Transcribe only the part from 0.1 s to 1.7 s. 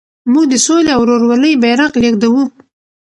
موږ د سولې او ورورولۍ